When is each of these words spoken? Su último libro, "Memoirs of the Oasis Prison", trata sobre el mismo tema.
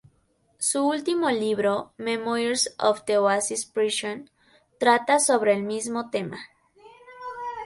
Su 0.57 0.87
último 0.87 1.29
libro, 1.29 1.93
"Memoirs 1.97 2.73
of 2.79 3.05
the 3.05 3.19
Oasis 3.19 3.67
Prison", 3.67 4.31
trata 4.79 5.19
sobre 5.19 5.53
el 5.53 5.61
mismo 5.61 6.09
tema. 6.09 6.39